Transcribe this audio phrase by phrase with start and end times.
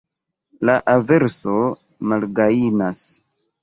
[0.69, 1.59] La averso
[2.11, 3.09] malgajnas.